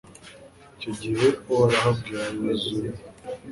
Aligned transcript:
icyo 0.75 0.91
gihe 1.01 1.27
uhoraho 1.51 1.87
abwira 1.93 2.23
yozuwe 2.41 2.89